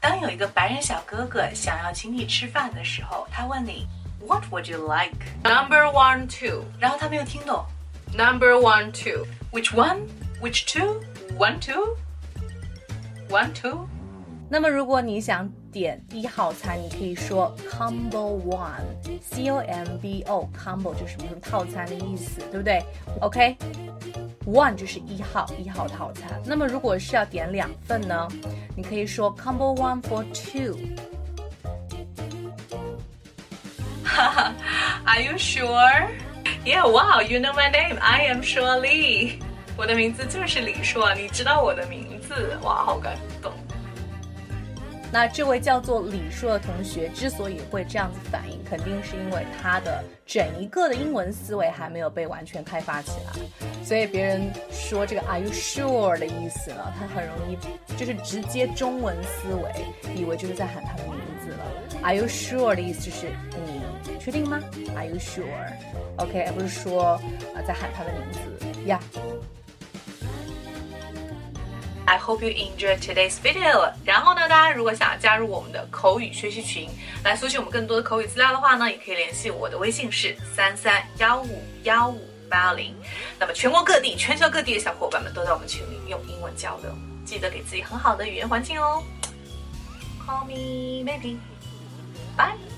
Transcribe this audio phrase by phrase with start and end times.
[0.00, 3.86] 当有一个白人小哥哥想要请你吃饭的时候，他问你
[4.26, 5.14] What would you like?
[5.42, 6.64] Number one, two.
[6.78, 7.64] 然后他没有听懂
[8.16, 9.26] Number one, two.
[9.52, 10.08] Which one?
[10.40, 11.00] Which two?
[11.38, 11.96] One two?
[13.28, 13.88] One two?
[14.48, 22.82] 那么如果你想点一号餐，你可以说 combo one，C O M B O，combo 就是什么什么套餐的意思，对不对？
[23.20, 26.40] OK，one 就是一号一号套餐。
[26.44, 28.28] 那么如果是要点两份呢，
[28.76, 30.78] 你可以说 combo one for two。
[35.04, 36.08] Are you sure?
[36.64, 37.98] Yeah, wow, you know my name.
[37.98, 39.38] I am 说李。
[39.76, 42.56] 我的名字就是李硕，你知道我的名字？
[42.62, 43.52] 哇，好感动。
[45.11, 53.33] 那这位叫做李硕的同学之所以会这样子反应，肯定是因为他的整一个的英文思维还没有被完全开发起来，
[53.83, 57.57] 所以别人说这个 Are you sure 的意思呢，他很容易
[57.97, 62.01] 就是直接中文思维，以为就是在喊他的名字了。
[62.03, 63.27] Are you sure 的意思就是
[63.65, 63.81] 你
[64.19, 64.59] 确定吗
[64.95, 67.13] ？Are you sure？OK，、而不是说
[67.55, 68.99] 啊、在喊他的名字呀。
[72.29, 73.91] Hope you enjoy today's video。
[74.05, 76.87] 然后呢，大家如果想要加入我们的口语学习群，
[77.23, 82.95] 来索取我们更多的口语资料的话呢，也可以联系我的微信是三三幺五幺五八零。
[83.39, 86.91] 那么全国各地、全球各地的小伙伴们都在我们群里用英文交流，
[87.25, 89.03] 记得给自己很好的语言环境哦。
[90.23, 91.37] Call me maybe。
[92.37, 92.68] Bye。